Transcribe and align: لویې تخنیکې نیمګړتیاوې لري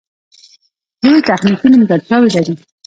لویې 1.03 1.25
تخنیکې 1.29 1.67
نیمګړتیاوې 1.71 2.29
لري 2.35 2.53